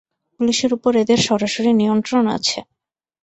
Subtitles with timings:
[0.39, 2.59] পুলিশের উপর এদের সরাসরি নিয়ন্ত্রণ আছে।